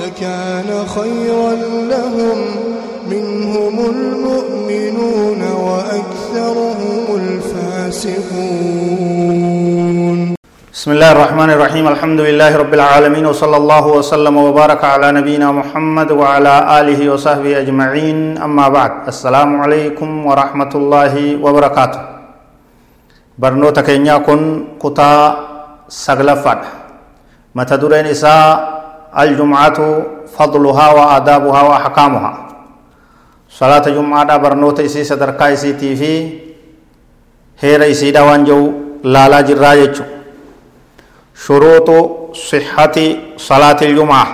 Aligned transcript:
لكان 0.00 0.86
خيرا 0.86 1.52
لهم. 1.92 2.38
منهم 3.06 3.76
المؤمنون 3.94 5.42
وأكثرهم 5.66 7.04
الفاسقون. 7.22 8.26
بسم 10.74 10.90
الله 10.92 11.10
الرحمن 11.12 11.50
الرحيم. 11.50 11.88
الحمد 11.88 12.20
لله 12.20 12.56
رب 12.56 12.74
العالمين 12.74 13.26
وصلى 13.26 13.56
الله 13.56 13.86
وسلم 13.86 14.36
وبارك 14.36 14.84
على 14.84 15.12
نبينا 15.12 15.52
محمد 15.52 16.10
وعلى 16.10 16.54
آله 16.80 17.00
وصحبه 17.12 17.52
أجمعين. 17.62 18.38
أما 18.42 18.68
بعد 18.68 18.92
السلام 19.08 19.60
عليكم 19.60 20.26
ورحمة 20.26 20.72
الله 20.74 21.14
وبركاته. 21.44 22.00
برنوتا 23.38 23.86
كينيا 23.86 24.18
كن 24.26 24.64
كتا 24.82 25.12
سغلفات 25.88 26.60
متى 27.54 27.76
درين 27.76 28.06
إساء 28.10 28.75
الجمعة 29.14 29.78
فضلها 30.36 30.86
وآدابها 30.92 31.60
وأحكامها. 31.62 32.32
صلاة 33.50 33.86
جمعة 33.96 34.36
برنوتا 34.36 34.84
إسي 34.84 35.04
صدركا 35.04 35.52
إسي 35.52 35.72
تيفي 35.72 36.14
هير 37.60 37.80
إسي 37.90 38.10
دوان 38.10 38.44
جو 38.44 38.72
لالا 39.04 39.40
جراجة 39.40 39.96
شروط 41.34 41.88
صحة 42.34 42.96
صلاة 43.36 43.80
الجمعة. 43.82 44.26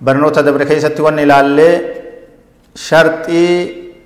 برنوتا 0.00 0.40
دبر 0.40 0.64
كيستي 0.64 1.02
ون 1.02 1.18
إلالي 1.18 1.70
شرطي 2.74 3.46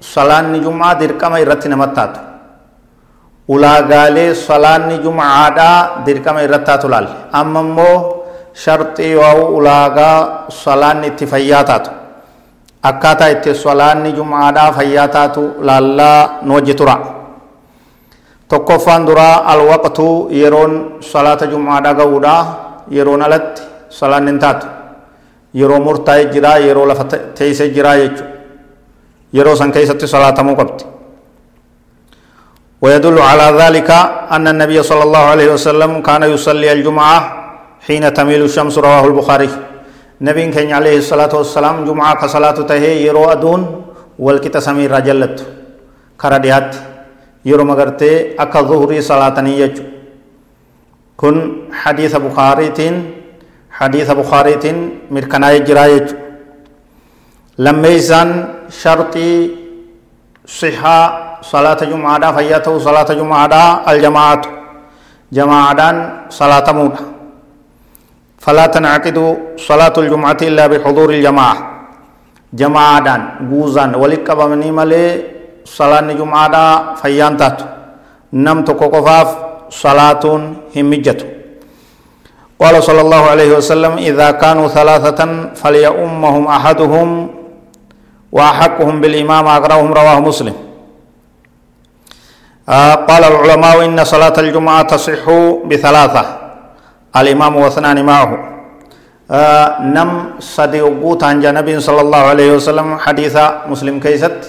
صلاة 0.01 0.41
الجمعة 0.41 0.93
درقم 1.01 1.33
إرتي 1.33 1.69
نمتاتو. 1.69 2.21
ulaagaalee 3.45 4.33
salaanni 4.33 5.05
jumcaadhaa 5.05 6.01
dirqama 6.07 6.41
irrattaatu 6.47 6.89
laal 6.89 7.09
amma 7.41 7.61
immoo 7.61 7.97
sharxii 8.63 9.15
waa 9.19 9.35
ulaagaa 9.59 10.47
salaanni 10.63 11.07
itti 11.13 11.27
fayyaa 11.27 11.65
taatu 11.71 11.91
akkaataa 12.91 13.29
itti 13.35 13.55
salaanni 13.55 14.13
jumcaadhaa 14.19 14.73
fayyaa 14.79 15.09
taatu 15.09 15.43
laallaa 15.69 16.39
nu 16.47 16.55
wajji 16.55 16.75
tura 16.75 16.97
tokkoffaan 18.49 19.07
duraa 19.07 19.43
alwaqtuu 19.53 20.29
yeroon 20.41 20.73
salaata 21.13 21.47
jumcaadhaa 21.53 21.95
ga'uudha 22.01 22.35
yeroon 22.97 23.23
alatti 23.27 23.63
salaanni 23.99 24.31
hin 24.31 24.39
taatu 24.45 24.67
yeroo 25.61 25.81
murtaa'e 25.87 26.25
jiraa 26.35 26.57
yeroo 26.67 26.87
lafa 26.91 27.05
teessee 27.39 27.69
jiraa 27.77 27.97
jechuudha 28.03 28.33
yeroo 29.37 29.57
san 29.61 29.73
keessatti 29.73 30.07
salaatamuu 30.17 30.57
qabdi 30.63 30.85
ويدل 32.85 33.17
على 33.31 33.47
ذلك 33.63 33.91
أن 34.37 34.45
النبي 34.53 34.77
صلى 34.91 35.03
الله 35.09 35.25
عليه 35.33 35.49
وسلم 35.57 35.91
كان 36.09 36.23
يصلي 36.35 36.69
الجمعة 36.73 37.19
حين 37.87 38.05
تميل 38.15 38.43
الشمس 38.43 38.79
رواه 38.79 39.05
البخاري. 39.07 39.51
نبي 40.21 40.45
كان 40.57 40.73
عليه 40.73 40.97
الصلاة 41.05 41.33
والسلام 41.37 41.85
جمعة 41.85 42.15
كصلاة 42.17 42.59
تهي 42.65 43.07
يرو 43.07 43.25
أدون 43.33 43.61
والكتا 44.19 44.61
سمير 44.61 44.91
رجلت. 44.91 45.39
كرديات 46.21 46.77
يرو 47.45 47.65
مغرتي 47.65 48.41
أكا 48.41 48.61
ظهري 48.63 49.01
صلاة 49.01 49.37
نيجو 49.41 49.83
كن 51.17 51.35
حديث 51.73 52.17
بخاري 52.17 52.69
حديث 53.71 54.09
بخاري 54.11 54.55
مركنا 55.11 55.51
يجرا 55.53 55.85
يجو 55.85 56.15
لما 57.59 57.89
يسان 57.89 58.29
شرطي 58.83 59.31
صحة 60.47 60.99
صلاة 61.43 61.81
جمعة 61.85 62.37
فياته 62.37 62.79
صلاة 62.79 63.09
جمعة 63.21 63.85
الجماعة. 63.93 64.43
جماعة 65.33 65.81
صلاة 66.31 66.73
مودا 66.73 67.14
فلا 68.45 68.67
تنعقد 68.67 69.19
صلاة 69.57 69.95
الجمعة 70.03 70.41
إلا 70.43 70.65
بحضور 70.67 71.09
الجماعة. 71.17 71.57
جماعة 72.55 73.07
جوزان 73.51 73.95
ولك 73.95 74.31
بمني 74.31 74.71
ملي 74.71 75.07
صلاة 75.65 76.13
جمعة 76.21 76.55
فيان 77.01 77.35
تاتو 77.41 77.67
نم 78.33 78.59
تكوكفاف 78.69 79.29
صلاة 79.85 80.25
همجة 80.77 81.21
قال 82.61 82.75
صلى 82.83 83.01
الله 83.01 83.23
عليه 83.33 83.51
وسلم 83.59 83.93
إذا 83.99 84.29
كانوا 84.43 84.69
ثلاثة 84.69 85.21
فليؤمهم 85.61 86.45
أحدهم 86.47 87.09
وأحقهم 88.33 88.95
بالإمام 89.01 89.45
أقرأهم 89.47 89.91
رواه 90.01 90.19
مسلم. 90.21 90.55
آه 92.69 92.95
قال 92.95 93.23
العلماء 93.25 93.85
إن 93.85 93.99
صلاة 94.05 94.37
الجمعة 94.39 94.83
تصح 94.83 95.25
بثلاثة. 95.65 96.44
الإمام 97.21 97.57
واثنان 97.57 97.99
معه 98.11 98.31
آه 99.31 99.69
نم 99.97 100.11
صدي 100.57 100.81
وقوت 100.83 101.25
عن 101.25 101.41
جنب 101.45 101.69
صلى 101.79 102.01
الله 102.01 102.23
عليه 102.33 102.49
وسلم 102.57 102.87
حديث 103.05 103.35
مسلم 103.73 103.97
كيست 104.05 104.41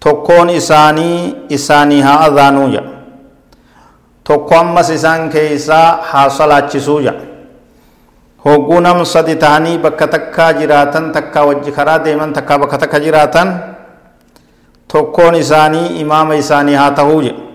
تكون 0.00 0.48
إساني 0.50 1.10
إساني 1.56 1.98
ها 2.06 2.14
أذانوجا 2.26 2.82
تكون 4.24 4.66
مس 4.74 4.88
إسان 4.96 5.20
كيسا 5.34 5.80
حاصلات 6.10 6.64
چسوجا 6.72 7.14
hogguu 8.46 8.78
nam 8.78 9.02
sadi 9.02 9.34
tahanii 9.34 9.82
bakka 9.82 10.06
takkaa 10.06 10.52
jiraatan 10.54 11.10
takkaa 11.10 11.44
wajji 11.50 11.72
karaa 11.74 11.98
deeman 11.98 12.30
takkaa 12.32 12.58
bakka 12.62 12.78
takka 12.78 13.02
jiraatan 13.02 13.48
tokkoon 14.86 15.34
isaanii 15.34 15.98
imaama 16.02 16.38
isaanii 16.38 16.78
haa 16.78 16.90
tahuu 16.94 17.22
jedhe 17.26 17.45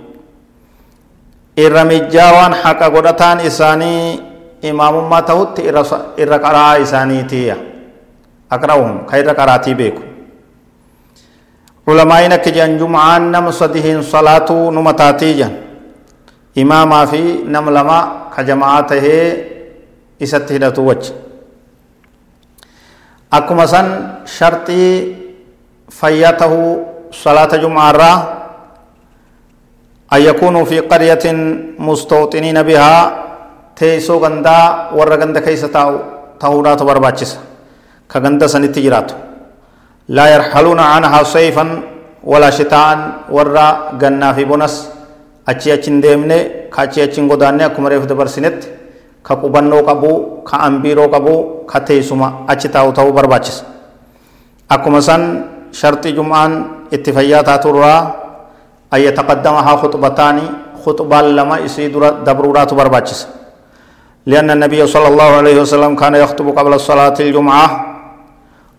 irra 1.58 1.84
mijjaawaan 1.86 2.54
haqa 2.64 2.90
godhataan 2.90 3.40
isaanii 3.46 4.20
imaamummaa 4.62 5.22
tahutti 5.22 5.62
irra 6.18 6.40
qaraa 6.40 6.76
isaaniitiya 6.84 7.56
aqra'uhum 8.50 9.06
ka 9.10 9.18
irra 9.18 9.34
qaraatii 9.36 9.76
beeku 9.76 10.04
ulamaa'iin 11.88 12.34
akka 12.38 12.52
jedhan 12.52 12.78
jum'aan 12.80 13.32
nama 13.32 13.52
sadihin 13.52 14.04
salaatuu 14.04 14.72
numa 14.72 14.94
taatii 14.94 15.34
jedhan 15.40 15.58
imaamaa 16.56 17.06
fi 17.08 17.24
nam 17.48 17.68
lama 17.74 18.00
ka 18.36 18.44
jama'aa 18.44 18.84
tahee 18.94 19.26
isatti 20.20 20.54
hidhatu 20.60 20.86
wajji 20.88 21.12
akkuma 23.32 23.68
san 23.68 23.88
sharxii 24.26 24.94
fayyaa 25.92 26.34
tahuu 26.34 26.92
جمعة 27.56 27.92
را 27.92 28.41
أن 30.14 30.22
يكونوا 30.22 30.66
في 30.70 30.80
قرية 30.92 31.26
مستوطنين 31.80 32.58
بها 32.64 32.94
تيسو 33.76 34.16
غندا 34.24 34.58
ورا 34.98 35.16
غندا 35.22 35.40
كيس 35.40 35.62
تاو 35.72 35.90
تاودا 36.40 36.76
تبرباچس 36.80 37.32
كغندا 38.12 38.48
سنت 38.54 38.76
جرات 38.80 39.10
لا 40.16 40.26
يرحلون 40.36 40.80
عنها 40.80 41.20
صيفا 41.24 41.66
ولا 42.32 42.50
شتاء 42.58 42.88
ورا 43.36 43.68
غنا 44.02 44.30
في 44.36 44.44
بونس 44.50 44.76
achi 45.48 45.72
achin 45.74 46.02
deemne 46.02 46.70
ka 46.70 46.82
achi 46.86 47.02
achin 47.02 47.28
godaanne 47.28 47.64
akkuma 47.66 47.90
reefu 47.90 48.06
dabarsinetti 48.06 48.68
ka 49.24 49.36
qubannoo 49.36 49.82
qabu 49.84 50.44
ka 50.46 50.58
ambiiroo 50.68 51.10
qabu 51.10 51.66
ka 51.66 51.80
teessuma 51.82 52.46
achi 52.48 52.70
taa'u 52.70 52.94
ta'uu 52.94 53.12
barbaachisa 53.14 53.66
akkuma 54.70 55.02
san 55.02 55.22
yataqaddamahaa 59.00 59.78
khuxbataani 59.78 60.44
khuxbaan 60.84 61.36
lama 61.36 61.60
isii 61.60 61.88
dura 61.94 62.12
dabruudhaatu 62.26 62.76
barbaachisa 62.76 63.28
لأن 64.22 64.52
النبي 64.54 64.86
صلى 64.86 65.08
الله 65.08 65.30
عليه 65.42 65.58
وسلم 65.66 65.98
كان 65.98 66.14
يخطب 66.16 66.54
قبل 66.54 66.78
صلاة 66.78 67.18
الجمعة 67.20 67.68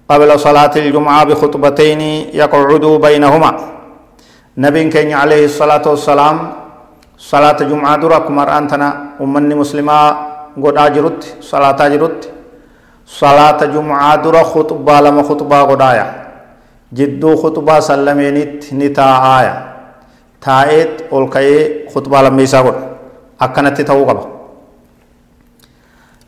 قبل 0.06 0.30
صلاة 0.38 0.70
الجمعة 0.76 1.24
بخطبتين 1.24 2.00
يقعد 2.30 2.84
بينهما. 3.02 3.50
نبي 4.58 4.82
كان 4.94 5.10
عليه 5.12 5.50
الصلاة 5.50 5.82
والسلام 5.82 6.36
صلاة 7.18 7.58
الجمعة 7.60 7.96
درك 8.06 8.30
مرأنتنا 8.30 9.18
أمني 9.18 9.54
مسلمة 9.54 9.98
قد 10.62 10.76
أجرت 10.78 11.42
صلاة 11.42 11.78
أجرت. 11.86 12.20
صلاة 13.02 13.58
الجمعة 13.66 14.16
در 14.22 14.36
خطبة 14.46 15.00
لما 15.00 15.22
خطبة 15.26 15.58
قدايا 15.62 16.06
jidduu 16.92 17.36
khutbaa 17.40 17.80
sallameenitti 17.80 18.74
ni 18.74 18.90
taa'aaya 18.90 19.71
taa'eet 20.44 20.92
ol 21.10 21.24
ka'ee 21.34 21.86
khutbaa 21.92 22.22
lammeessaa 22.26 22.62
godha 22.66 22.82
akkanatti 23.44 23.84
ta'uu 23.90 24.06
qaba. 24.10 24.24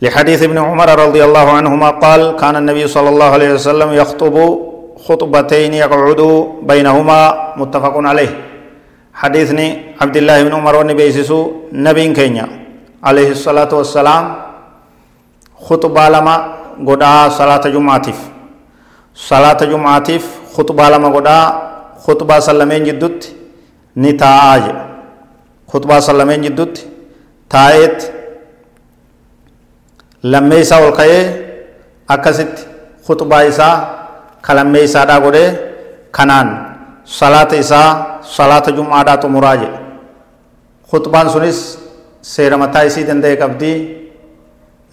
لحديث 0.05 0.40
ابن 0.43 0.58
عمر 0.58 0.88
رضي 1.06 1.22
الله 1.25 1.46
عنهما 1.58 1.88
قال 2.05 2.37
كان 2.37 2.56
النبي 2.61 2.84
صلى 2.96 3.08
الله 3.08 3.31
عليه 3.37 3.50
وسلم 3.56 3.88
يخطب 3.93 4.34
خطبتين 5.06 5.72
يقعد 5.75 6.20
بينهما 6.70 7.20
متفق 7.56 7.94
عليه 8.11 8.31
حديثني 9.14 9.66
عبد 10.02 10.16
الله 10.20 10.37
بن 10.46 10.52
عمر 10.58 10.75
ونبيسسو 10.81 11.40
نبي 11.87 12.05
كينيا 12.19 12.46
عليه 13.08 13.31
الصلاة 13.37 13.72
والسلام 13.78 14.25
خطبة 15.66 16.05
لما 16.14 16.34
قدا 16.88 17.12
صلاة 17.40 17.64
جمعاتف 17.75 18.19
صلاة 19.14 19.61
جمعاتف 19.72 20.22
خطبة 20.55 20.84
لما 20.93 21.08
قدا 21.16 21.38
خطبة 22.05 22.37
سلمين 22.49 22.82
جدت 22.88 23.20
نتاج 23.96 24.64
خطبة 25.70 26.00
سلمين 26.00 26.43
جدت 26.43 26.76
تايت 27.50 27.99
لما 30.25 30.55
يسا 30.55 30.76
والقيه 30.79 31.23
أكست 32.11 32.55
خطبة 33.06 33.43
يسا 33.43 33.70
كلمة 34.46 34.79
يسا 34.79 35.05
دا 35.05 35.17
قده 35.25 35.44
كنان 36.17 36.49
صلاة 37.05 37.50
يسا 37.61 37.82
صلاة 38.23 38.67
جمعة 38.76 39.02
دا 39.08 39.14
تمراجع 39.14 39.73
خطبان 40.90 41.26
سنس 41.29 41.58
سير 42.23 42.56
متى 42.56 42.81
يسي 42.87 43.02
دنده 43.02 43.35
قبدي 43.43 43.75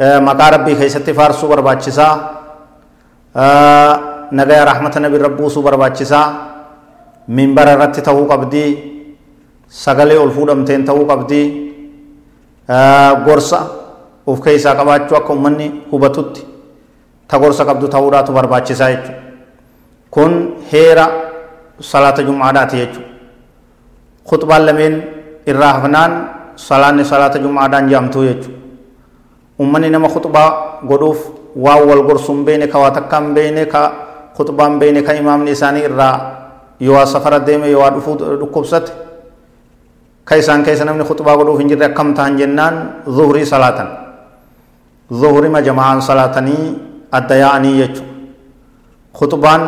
maqaa 0.01 0.49
rabbii 0.57 0.75
keessatti 0.81 1.13
faarsuu 1.13 1.45
barbaachisaa. 1.49 2.13
Nagaya 4.31 4.65
rahmata 4.65 4.99
nabi 4.99 5.17
rabbuusuu 5.21 5.61
barbaachisaa. 5.61 6.25
Minbara 7.27 7.77
irratti 7.77 8.01
ta'uu 8.01 8.25
qabdii 8.25 8.90
sagalee 9.71 10.19
ol 10.19 10.31
fuudhamteen 10.35 10.83
ta'uu 10.83 11.07
qabdii 11.07 11.47
gorsa 13.23 13.59
uf 14.27 14.43
keessaa 14.43 14.75
qabaachuu 14.75 15.15
akka 15.15 15.33
ummanni 15.33 15.87
hubatutti 15.91 16.43
ta 17.27 17.39
gorsa 17.39 17.63
qabdu 17.65 17.87
ta'uudhaatu 17.87 18.35
barbaachisaa 18.35 18.91
jechuudha 18.91 19.19
kun 20.11 20.59
heera 20.71 21.05
salaata 21.79 22.23
jum'aadhaati 22.27 22.77
jechuudha 22.83 23.09
khutbaan 24.27 24.65
lameen 24.67 24.95
irraa 25.47 25.73
hafnaan 25.79 26.11
salaanni 26.55 27.07
salaata 27.07 27.39
jum'aadhaan 27.39 27.87
jaamtuu 27.87 28.23
jechuudha 28.27 28.59
ummanni 29.59 29.89
nama 29.89 30.11
khutbaa 30.11 30.83
godhuuf 30.83 31.19
waan 31.55 31.87
wal 31.87 32.03
gorsu 32.03 32.35
hin 32.35 32.43
beene 32.43 32.67
ka 32.67 32.79
waa 32.79 32.91
takka 32.91 33.23
hin 33.23 33.63
ka 33.71 33.83
khutbaa 34.35 34.67
hin 34.83 34.99
ka 35.03 35.15
imaamni 35.15 35.55
isaanii 35.55 35.87
irraa 35.87 36.15
yoo 36.79 37.05
safara 37.05 37.39
deeme 37.39 37.71
yoo 37.71 37.89
dhufuu 37.95 38.19
dhukkubsate 38.19 39.10
ka 40.25 40.35
isaan 40.37 40.63
keessa 40.63 40.85
namni 40.85 41.03
khutbaa 41.03 41.35
godhuuf 41.37 41.59
hin 41.59 41.69
jirre 41.69 41.85
akkam 41.91 42.13
ta'an 42.13 42.37
jennaan 42.37 43.03
zuhurii 43.05 43.45
salaatan 43.45 43.87
zuhurima 45.11 45.61
jama'aan 45.61 46.01
salaatanii 46.01 46.65
adda 47.11 47.35
yaa'anii 47.35 47.75
jechuudha 47.81 48.09
khutbaan 49.17 49.61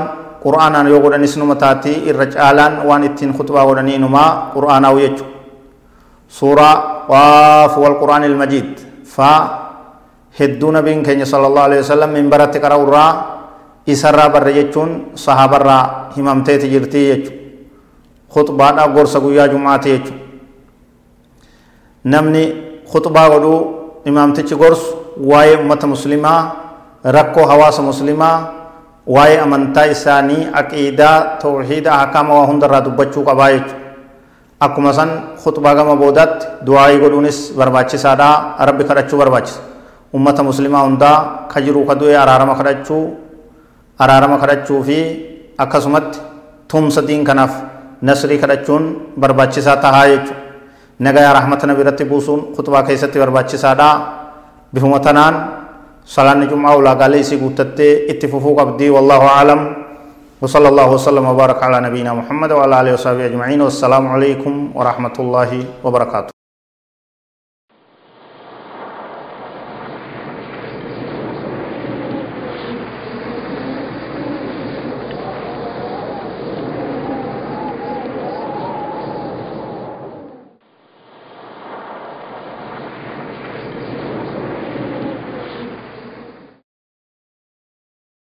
qur'aanaan 0.44 0.88
yoo 0.88 1.00
godhanis 1.04 1.36
numa 1.38 1.56
taati 1.56 2.04
irra 2.10 2.26
caalaan 2.32 2.86
waan 2.88 3.04
ittiin 3.10 3.34
khutbaa 3.36 3.66
godhanii 3.66 3.96
inumaa 4.00 4.52
qur'aanaa'u 4.56 4.98
jechuudha 5.04 5.32
suuraa 6.38 6.76
waaf 7.12 7.74
wal 7.78 7.98
qur'aan 8.02 8.24
ilmajiid 8.30 8.72
faa 9.04 9.40
hedduu 10.40 10.72
nabiin 10.72 11.04
keenya 11.04 11.26
sallallahu 11.26 11.66
alaihi 11.68 11.82
wasallam 11.84 12.12
minbaratti 12.16 12.60
qara'urraa 12.64 13.12
isarraa 13.86 14.30
barre 14.30 14.54
jechuun 14.54 15.12
sahabarraa 15.26 16.10
himamteeti 16.16 16.70
jirtii 16.72 17.06
jechuudha 17.12 17.42
khutbaadhaa 18.34 18.88
gorsa 18.96 19.20
guyyaa 19.20 19.48
jumaati 19.52 19.90
jechuudha 19.94 20.23
namni 22.06 22.44
khutbaa 22.92 23.30
godhuu 23.30 23.60
imaamtichi 24.06 24.56
gorsu 24.56 24.96
waa'ee 25.32 25.56
ummata 25.64 25.88
muslimaa 25.88 26.40
rakkoo 27.16 27.46
hawaasa 27.52 27.82
muslimaa 27.82 28.38
waa'ee 29.16 29.40
amantaa 29.46 29.86
isaanii 29.96 30.48
aqiidaa 30.62 31.38
tawxiida 31.44 31.92
ahkaama 32.00 32.34
waa 32.40 32.46
hundarraa 32.52 32.82
dubbachuu 32.88 33.24
qabaa 33.30 33.50
jechuudha 33.56 33.80
akkuma 34.60 34.94
san 35.00 35.10
khutbaa 35.44 35.76
gama 35.80 35.96
boodaatti 35.96 36.46
du'aayii 36.68 37.00
godhuunis 37.04 37.40
barbaachisaadha 37.58 38.30
rabbi 38.70 38.84
kadhachuu 38.90 39.18
barbaachisa 39.24 39.60
ummata 40.14 40.44
muslimaa 40.44 40.84
hundaa 40.88 41.18
ka 41.52 41.62
jiru 41.66 41.86
ka 41.90 41.96
du'e 41.96 42.16
araarama 42.24 42.56
kadhachuu 42.60 43.04
araarama 44.00 44.38
kadhachuu 44.44 44.84
fi 44.88 44.98
akkasumatti 45.58 46.20
tumsa 46.68 47.02
diin 47.08 47.24
kanaaf 47.30 47.54
nasrii 48.02 48.40
kadhachuun 48.44 48.84
barbaachisaa 49.20 49.78
tahaa 49.84 50.08
jechuudha 50.12 50.43
nagayaa 51.00 51.34
rahmata 51.40 51.68
nabi 51.68 51.82
irratti 51.82 52.06
buusuun 52.06 52.42
khutbaa 52.56 52.84
keessatti 52.84 53.20
barbaachisaadha 53.20 53.90
bifuma 54.74 55.00
tanaan 55.00 55.36
salaanni 56.06 56.48
jum'aa 56.52 56.76
ulaagaalee 56.76 57.20
isii 57.26 57.38
guuttattee 57.44 58.06
itti 58.12 58.28
fufuu 58.28 58.56
qabdii 58.60 58.90
wallaahu 58.90 59.28
aclam 59.40 59.62
وصلى 60.44 60.68
الله 60.76 60.90
وسلم 61.00 61.24
وبارك 61.32 61.64
على 61.64 61.78
نبينا 61.88 62.12
محمد 62.20 62.52
وعلى 62.52 62.76
اله 62.82 62.92
وصحبه 63.00 63.26
اجمعين 63.32 63.62
والسلام 63.64 64.04
عليكم 64.12 64.76
ورحمه 64.76 65.16
الله 65.20 65.52
وبركاته 65.88 66.43